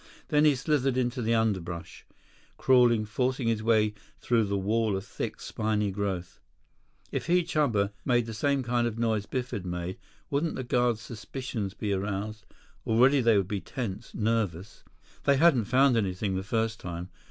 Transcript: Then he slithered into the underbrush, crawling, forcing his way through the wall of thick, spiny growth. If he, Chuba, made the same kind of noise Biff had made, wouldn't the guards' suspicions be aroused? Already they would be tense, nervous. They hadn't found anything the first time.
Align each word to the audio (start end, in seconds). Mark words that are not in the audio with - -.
Then 0.29 0.45
he 0.45 0.55
slithered 0.55 0.97
into 0.97 1.21
the 1.21 1.35
underbrush, 1.35 2.07
crawling, 2.57 3.05
forcing 3.05 3.47
his 3.49 3.61
way 3.61 3.93
through 4.19 4.45
the 4.45 4.57
wall 4.57 4.97
of 4.97 5.05
thick, 5.05 5.39
spiny 5.39 5.91
growth. 5.91 6.39
If 7.11 7.27
he, 7.27 7.43
Chuba, 7.43 7.91
made 8.03 8.25
the 8.25 8.33
same 8.33 8.63
kind 8.63 8.87
of 8.87 8.97
noise 8.97 9.27
Biff 9.27 9.51
had 9.51 9.63
made, 9.63 9.99
wouldn't 10.31 10.55
the 10.55 10.63
guards' 10.63 11.01
suspicions 11.01 11.75
be 11.75 11.93
aroused? 11.93 12.47
Already 12.83 13.21
they 13.21 13.37
would 13.37 13.47
be 13.47 13.61
tense, 13.61 14.15
nervous. 14.15 14.83
They 15.25 15.37
hadn't 15.37 15.65
found 15.65 15.95
anything 15.95 16.35
the 16.35 16.41
first 16.41 16.79
time. 16.79 17.09